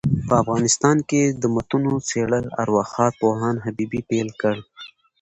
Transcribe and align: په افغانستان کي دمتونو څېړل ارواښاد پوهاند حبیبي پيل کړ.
په 0.27 0.33
افغانستان 0.43 0.97
کي 1.09 1.21
دمتونو 1.43 1.91
څېړل 2.09 2.45
ارواښاد 2.63 3.11
پوهاند 3.21 3.63
حبیبي 3.65 4.01
پيل 4.09 4.29
کړ. 4.41 4.55